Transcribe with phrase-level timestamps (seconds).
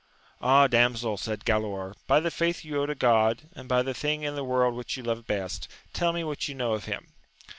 [0.41, 4.23] Ah, damsel, said Galaor, by the faith you owe to God, and by the thing
[4.23, 7.09] in the world which you love best, tell me what you know of him.